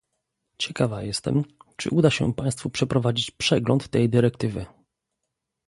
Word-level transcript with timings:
Ciekawa 0.57 1.01
jestem, 1.03 1.43
czy 1.77 1.89
uda 1.89 2.09
się 2.09 2.33
państwu 2.33 2.69
przeprowadzić 2.69 3.31
przegląd 3.31 3.87
tej 3.87 4.09
dyrektywy 4.09 4.65